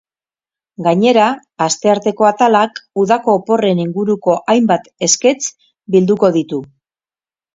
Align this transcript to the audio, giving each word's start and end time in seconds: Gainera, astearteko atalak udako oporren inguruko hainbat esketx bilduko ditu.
Gainera, 0.85 1.25
astearteko 1.65 2.27
atalak 2.29 2.79
udako 3.03 3.35
oporren 3.41 3.81
inguruko 3.85 4.37
hainbat 4.55 4.89
esketx 5.09 5.53
bilduko 5.97 6.33
ditu. 6.39 6.63